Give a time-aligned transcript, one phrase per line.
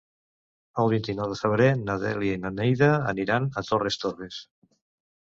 [0.83, 4.45] El vint-i-nou de febrer na Dèlia i na Neida aniran a Torres Torres.